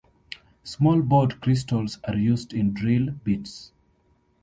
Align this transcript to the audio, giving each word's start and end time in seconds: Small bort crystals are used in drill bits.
Small 0.63 1.03
bort 1.03 1.39
crystals 1.41 1.99
are 2.05 2.15
used 2.15 2.53
in 2.53 2.73
drill 2.73 3.11
bits. 3.23 3.71